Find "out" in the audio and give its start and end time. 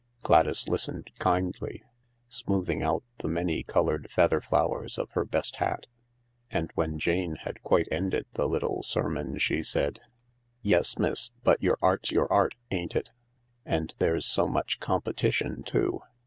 2.81-3.03